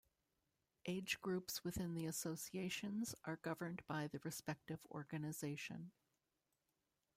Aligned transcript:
Age 0.87 1.21
groups 1.21 1.63
within 1.63 1.93
the 1.93 2.07
associations 2.07 3.13
are 3.25 3.35
governed 3.35 3.83
by 3.85 4.07
the 4.07 4.17
respective 4.23 4.79
organization. 4.89 5.91